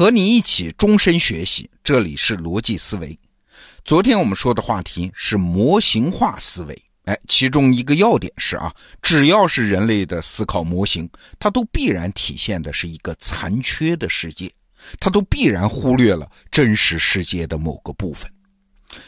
[0.00, 3.18] 和你一起终身学习，这里是逻辑思维。
[3.84, 11.06] 昨天我们说的话题是模型化思维，哎，其中一个要点是啊，只要是人类的思考模型，
[11.38, 14.50] 它都必然体现的是一个残缺的世界，
[14.98, 18.26] 它都必然忽略了真实世界的某个部分。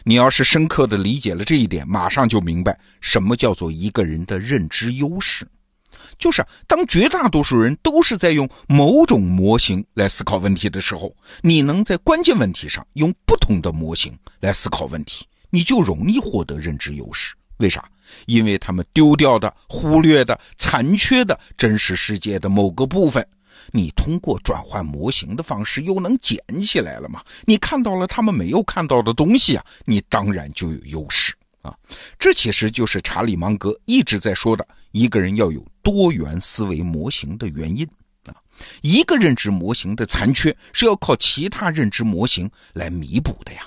[0.04, 5.48] 你要是深刻的理解了这一点，马上就明白什么叫做一个人的认知优势。
[6.18, 17.34] 就是当绝大多数人都是在用某种模型来思考问题的时候，你能在关键问题上用不同的模型来思考问题，你就容易获得认知优势。
[17.58, 17.84] 为啥？
[18.26, 23.26] 因为他们丢掉的、忽略的、残缺的真实世界的某个部分，
[23.70, 27.22] 你通过转换模型的方式又能捡起来了嘛？
[27.44, 31.32] 你看到了他们没有看到的东西啊，你当然就有优势。
[31.62, 31.72] 啊，
[32.18, 37.86] 这其实就是查理芒格一直在说的，一个人要有多元思维模型的原因
[38.26, 38.34] 啊。
[38.80, 43.62] 一个认知模型的残缺是要靠其他认知模型来弥补的呀。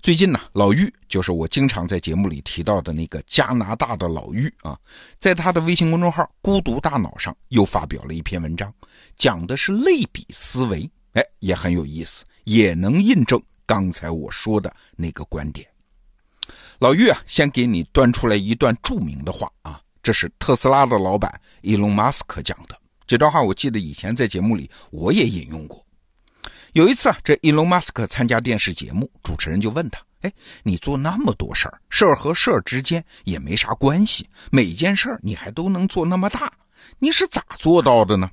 [0.00, 4.76] 最近呢，老玉就是我经常在节目里提到的那个加拿大的老玉啊，
[5.20, 8.74] 在他的微信公众号“孤独大脑”上又发表了一篇文章，
[9.16, 15.64] 讲的是类比思维，哎，也很有意思，也能印证刚才我说的那个观点。
[16.80, 22.76] 老玉啊，先给你端出来一段著名的话啊，这是特斯拉的老板伊隆马斯克讲的。
[23.06, 25.84] 这段话我记得以前在节目里我也引用过。
[26.72, 36.50] 有一次啊，这伊隆马斯克参加电视节目，主持人就问他：“哎，你做那么多事儿，事儿和事儿之间也没啥关系，每件事儿你还都能做那么大，
[36.98, 38.30] 你是咋做到的呢？”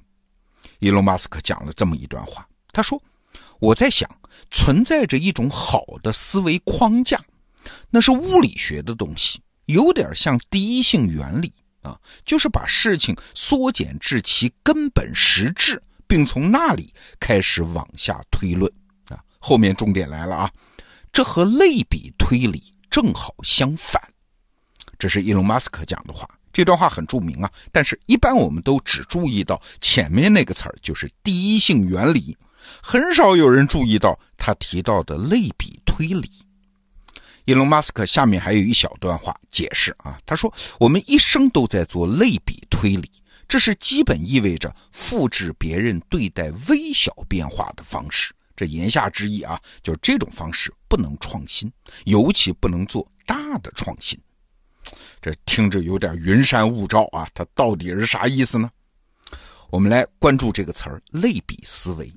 [0.79, 3.01] 伊隆马斯克讲了这么一段话，他说
[3.59, 4.09] ：“我在想，
[4.49, 7.21] 存在着一种好的思维框架。”
[7.91, 11.53] 那是物理学的东西，有点像第一性原理
[11.83, 18.71] 啊，就是把事情缩减至其根本实质，并从那里开始往下推论
[19.09, 19.21] 啊。
[19.37, 20.51] 后面重点来了啊，
[21.13, 24.01] 这和类比推理正好相反。
[24.97, 32.35] 这是伊隆马斯克讲的话，这段话很著名啊，但是一般我们都只注意到前面那个词儿，就是第一性原理，
[32.81, 36.27] 很少有人注意到他提到的类比推理。
[37.49, 43.09] 伊隆马斯克下面还有一小段话解释啊，他说：“我们一生都在做类比推理，
[43.47, 48.31] 这是基本意味着复制别人对待微小变化的方式。
[48.55, 51.73] 这言下之意啊，就是这种方式不能创新，
[52.05, 54.15] 尤其不能做大的创新。
[55.19, 58.69] 这听着有点云山雾罩啊，它到底是啥意思呢？
[59.71, 62.13] 我们来关注这个词儿——类比思维。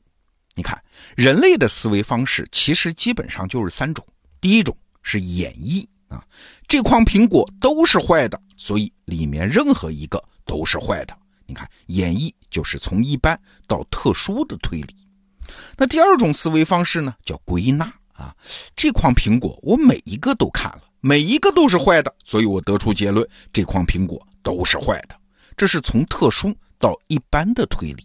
[0.55, 0.79] 你看，
[1.17, 4.07] 人类的思维方式其实基本上就是三种，
[4.39, 6.25] 第一种。”是演绎啊，
[6.69, 11.17] 这筐苹果都是坏的，所以里面任何一个都是坏的。
[11.47, 14.95] 你看，演绎就是从一般到特殊的推理。
[15.77, 18.35] 那第二种思维方式呢，叫归纳啊，
[18.77, 25.17] 这筐苹果我每一个都看了，每一个都是坏的，所以我得出结论，这筐苹果都是坏的。
[25.57, 28.05] 这是从特殊到一般的推理。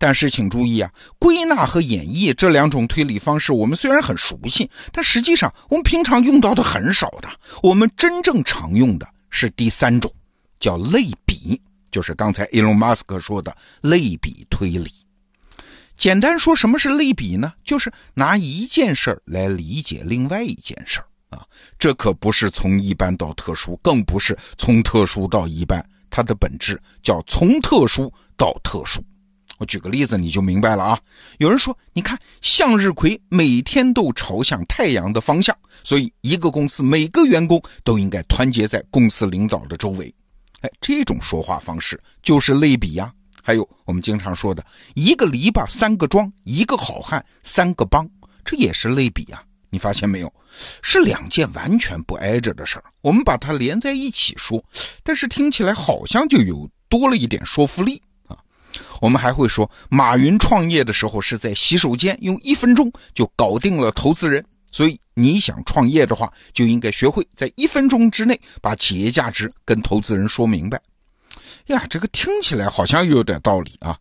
[0.00, 7.28] 但是请注意啊，归纳和演绎这两种推理方式，我们虽然很熟悉，但实际上我们平常用到的很少的。
[7.62, 10.10] 我们真正常用的是第三种，
[10.58, 11.60] 叫类比，
[11.90, 14.90] 就是刚才伊隆马斯克说的类比推理。
[15.98, 17.52] 简单说，什么是类比呢？
[17.62, 21.04] 就是拿一件事儿来理解另外一件事儿
[21.36, 21.44] 啊。
[21.78, 29.04] 这可不是从一般到特殊，更不是从特殊到一般，它的本质叫从特殊到特殊。
[29.60, 30.98] 我举个例子，你就明白了啊。
[31.36, 35.54] 有人说，你看向日葵每天都朝向太阳的方向，
[35.84, 40.12] 所以一个公司每个员工都应该团结在公司领导的周围。
[40.62, 43.12] 哎，这种说话方式就是类比呀。
[43.42, 48.08] 还有我们经常说的一个篱笆三个桩，一个好汉三个帮，
[48.42, 49.42] 这也是类比呀。
[49.68, 50.32] 你发现没有？
[50.80, 54.64] 是两件完全不挨着的事儿，我们把它连在一起说，
[55.02, 58.00] 但是听起来好像就有多了一点说服力。
[59.00, 64.44] 我们还会说，马云创业的时候是在洗手间用一分钟就搞定了投资人。
[64.72, 70.80] 所以你想创业的话，就应该学会在一分钟之内把企业价值跟投资人说明白。
[71.66, 73.96] 呀，这个听起来好像有点道理啊。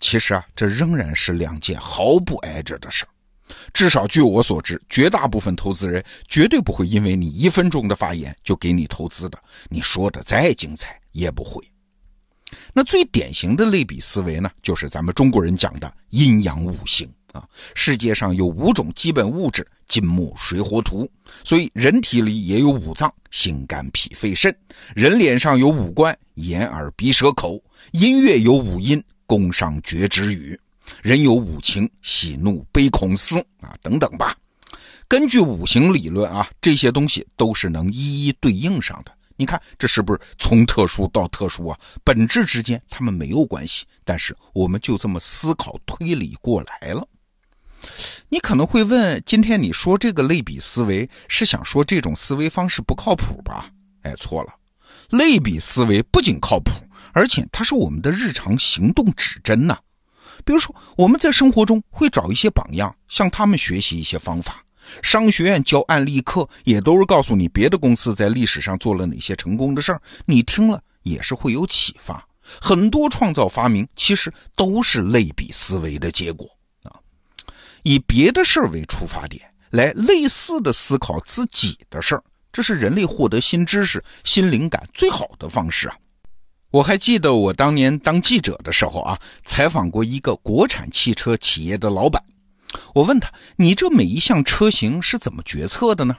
[0.00, 3.04] 其实啊，这仍然是两件毫不挨着的事。
[3.74, 9.38] 至少据我所知，绝大部分投资人绝对不会因为你一分钟的发言就给你投资的。
[9.68, 11.62] 你说的再精彩，也不会。
[12.72, 17.46] 那最典型的类比思维呢，就是咱们中国人讲的阴阳五行啊。
[17.74, 21.10] 世界上有五种基本物质：金木水火土。
[21.44, 24.54] 所以人体里也有五脏：心肝脾肺肾。
[24.94, 27.62] 人脸上有五官：眼耳鼻舌口。
[27.92, 30.58] 音乐有五音：宫商角徵羽。
[31.02, 34.36] 人有五情，喜怒悲恐思啊，等等吧。
[35.06, 39.12] 根据五行理论啊，这些东西都是能一一对应上的。
[39.36, 41.78] 你看，这是不是从特殊到特殊啊？
[42.04, 47.06] 本质之间他们没有关系，但是我们就这么思考推理过来了。
[48.28, 53.70] 你可能会问：今天你说这个类比思维，是想说这种思维方式不靠谱吧？
[54.02, 54.54] 哎，错了，
[55.10, 56.70] 类比思维不仅靠谱，
[57.12, 59.78] 而且它是我们的日常行动指针呐。
[60.44, 64.63] 比如说，我们在生活中会找一些榜样，向他们学习一些方法。
[65.02, 72.26] 商学院教案例课，也都是告诉你别的公司在历史上做了哪些成功的事儿，你听了也是会有启发。
[72.60, 76.46] 很多创造发明其实都是类比思维的结果
[76.82, 76.92] 啊。
[77.82, 82.22] 以别的事儿为出发点，来类似的思考自己的事儿，
[82.52, 85.96] 这是人类获得新知识、新灵感最好的方式啊。
[86.70, 92.22] 我还记得我当年当记者的时候啊，采访过一个国产汽车企业的老板。
[92.94, 96.16] 我问他：“你这每一项车型是怎么决策的呢？”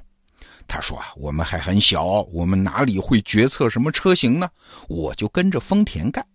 [0.68, 4.50] 他说：“啊，我们还很小，我们哪里会决策什么车型呢？
[4.88, 6.25] 我就跟着丰田干，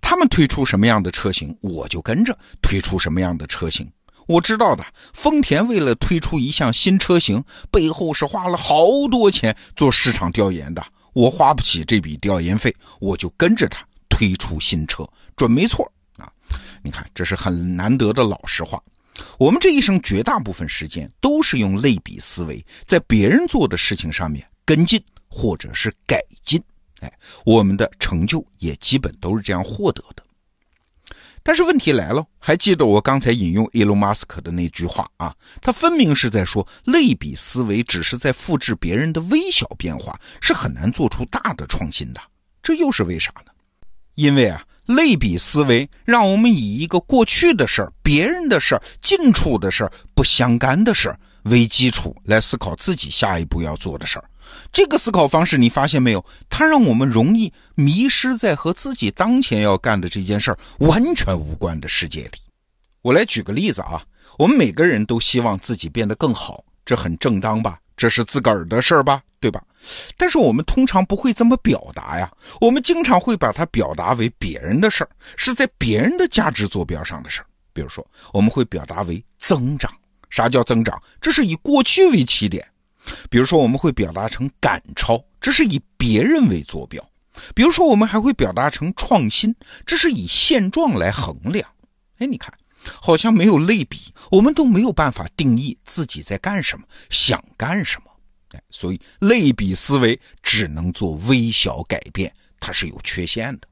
[0.00, 3.90] 他们推出什么样的车型，我就跟着推出什么样的车型。
[4.26, 10.84] 我知道的，丰田为了推出一项新车型，背后是花了好多钱做市场调研的。”
[11.16, 15.02] 我花不起这笔调研费，我就跟着他推出新车，
[15.34, 16.30] 准没错啊！
[16.82, 18.78] 你看，这是很难得的老实话。
[19.38, 26.62] 我们这一生绝大部分时间都是用类比思维，在别人做的事情上面跟进或者是改进，
[27.00, 27.12] 哎，
[27.44, 30.22] 我们的成就也基本都是这样获得的。
[31.42, 35.32] 但是问题来了，还记得我刚才引用伊隆马斯克的那句话啊？
[35.62, 42.20] 他分明是在说，类比思维只是在复制别人的微小变化，是很难做出大的创新的。
[42.64, 43.52] 这又是为啥呢？
[44.16, 54.24] 因为啊，类比思维让我们以一个过去的事儿、别人的事儿、近处的事儿、不相干的事儿为基础来思考自己下一步要做的事儿。
[54.72, 56.24] 这个思考方式，你发现没有？
[56.48, 62.38] 它让我们容易迷失在和自己当前要干的这件事儿完全无关的世界里。
[63.02, 64.02] 我来举个例子啊，
[64.38, 67.78] 我们每个人都希望自己变得更好，这很正当吧？
[67.96, 69.20] 这是自个儿的事儿吧？
[69.40, 69.62] 对吧？
[70.16, 72.30] 但是我们通常不会这么表达呀，
[72.60, 77.46] 我们经常会把它表达为别人的事儿，是在别人的价值坐标上的事儿。
[77.72, 79.92] 比如说，我们会表达为增长。
[80.30, 81.00] 啥叫增长？
[81.20, 82.66] 这是以过去为起点。
[83.30, 87.00] 比如说，我们会表达成赶超，这是以别人为坐标；
[87.54, 89.54] 比如说，我们还会表达成创新，
[89.86, 91.68] 这是以现状来衡量。
[92.18, 92.52] 哎，你看，
[92.82, 98.05] 好像没有类比，我们都没有办法定义自己在干什么，想干什么。
[98.52, 103.68] 哎，所以类比思维只能做微小改变，它是有缺陷的。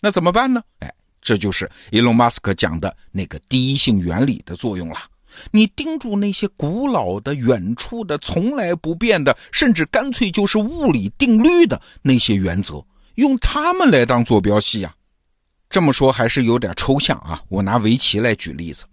[0.00, 0.62] 那怎么办呢？
[0.80, 0.92] 哎，
[1.22, 4.98] 这就是伊隆马斯克讲的那个第一性原理的作用了。
[5.50, 12.82] 你盯住那些古老的、远处的、从来不变的，甚至干脆就是物理定律的那些原则，
[13.16, 14.94] 用它们来当坐标系呀。
[15.68, 17.42] 这么说还是有点抽象啊。
[17.48, 18.84] 我拿围棋来举例子，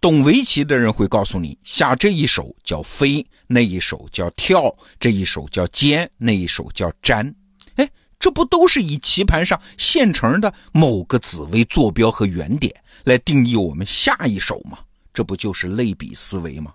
[0.00, 7.34] 懂围棋的人会告诉你，下这一手叫飞，那一手叫跳，这一手叫尖，那一手叫粘。
[7.76, 12.74] 哎，这不都是以棋盘上现成的某个子为坐标和原点
[13.04, 14.78] 来定义我们下一手吗？
[15.12, 16.72] 这不就是类比思维吗？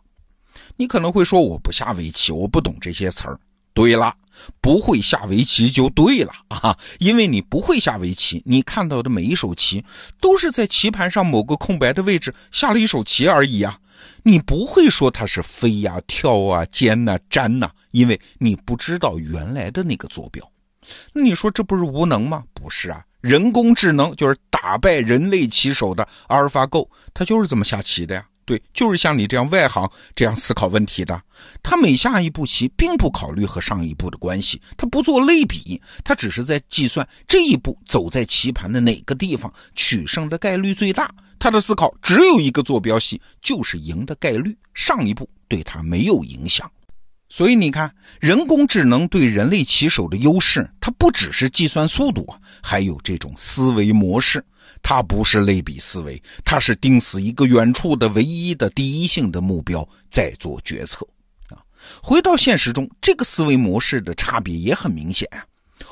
[0.78, 3.40] 你可能会说我不下围棋，我不懂这些词儿。
[3.76, 4.16] 对了，
[4.62, 9.84] 不会下围棋就对了啊，因为你不会下围棋，你看到的每一手棋
[10.20, 13.78] 都是在棋盘上某个空白的位置下了一手棋而已啊。
[14.24, 20.50] 你不会说它是飞呀、跳啊、尖呐、粘呐，因为你不知道原来的那个坐标。
[21.14, 22.44] 那你说这不是无能吗？
[22.54, 23.04] 不是啊。
[23.22, 28.26] 人工智能就是打败人类棋手的阿尔法狗，它就是这么下棋的呀。
[28.46, 31.20] 对，就是像你这样外行这样思考问题的。
[31.64, 41.14] 他每下一步棋，并不考虑和上一步的关系，他不做类比，他只是在计算这一步走在棋盘的哪个地方取胜的概率最大。
[41.38, 46.72] 他的思考只有一个坐标系，就是赢的概率，上一步对他没有影响。
[47.36, 54.42] 所以你看，人工智能对人类棋手的优势，它不只是计算速度啊，还有这种思维模式。
[54.82, 61.06] 它不是类比思维，它是盯死一个远处的唯一的第一性的目标再做决策
[61.50, 61.60] 啊。
[62.02, 65.28] 回到现实中，这个思维模式的差别也很明显。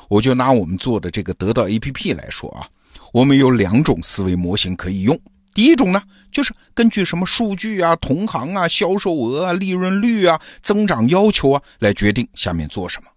[0.08, 2.66] 我就拿我们做的这个得到 APP 来说啊，
[3.12, 5.20] 我们有两种思维模型可以用。
[5.54, 13.08] 第一种呢，就是根据什么数据啊、同行啊、销售额啊、利润率啊、增长要求啊来决定下面做什么，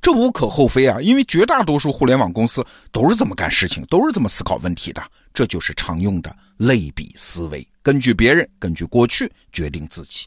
[0.00, 5.02] 这无可厚非啊，因为绝大多数互联网公司都是这么干事情，都是这么思考问题的，
[5.34, 10.26] 这就是常用的类比思维根据别人，根据过去决定自己。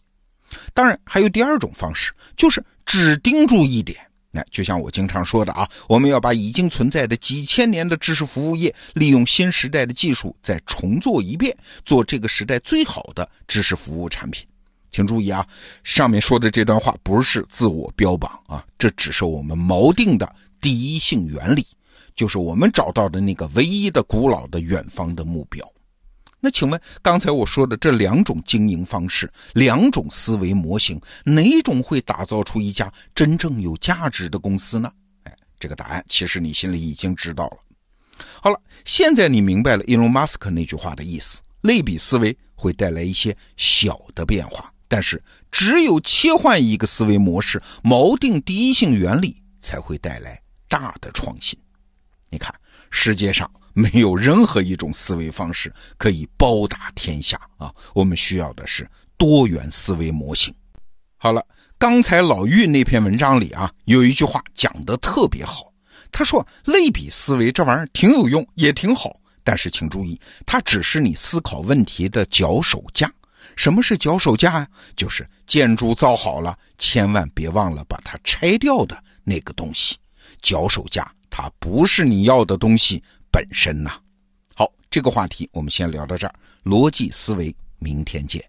[0.74, 3.98] 当然，还有第二种方式，就是只盯住一点。
[4.36, 14.46] 那就像我经常说的啊，我们要把已经存在的几千年的知识服务业，利用新时代的技术再重做一遍，做这个时代最好的知识服务产品。
[14.92, 15.48] 请注意啊，
[15.86, 21.66] 上面说的这段话不是自我标榜啊，这只是我们锚定的第一性原理，
[22.14, 25.66] 就是我们找到的那个唯一的古老的远方的目标。
[26.40, 34.92] 那请问，刚才我说的这两种经营方式、两种思维模型，哪种会打造出一家真正有价值的公司呢？
[35.24, 37.58] 哎，这个答案其实你心里已经知道了。
[38.40, 51.60] 好了，现在你明白了伊隆马斯克那句话的意思：类比思维会带来一些小的变化，但是只有切换一个思维模式，锚定第一性原理，才会带来大的创新。
[52.30, 52.54] 你看，
[52.92, 53.50] 世界上。
[53.76, 57.74] 没有任何一种思维方式可以包打天下啊！
[57.94, 60.54] 我们需要的是多元思维模型。
[61.18, 61.46] 好了，
[61.78, 65.74] 刚才老玉那篇文章里啊，有一句话讲得特别好。
[66.10, 73.12] 他说，类比思维这玩意儿挺有用，也挺好，但是请注意，它只是你思考问题的脚手架。
[73.58, 74.68] 什么是脚手架啊？
[74.96, 79.98] 就是建筑造好了，千万别忘了把它拆掉的那个东西。
[80.42, 83.04] 脚手架它不是你要的东西。
[83.36, 83.92] 本身呐，
[84.54, 86.34] 好，这个话题我们先聊到这儿。
[86.64, 88.42] 逻辑思维，明天见。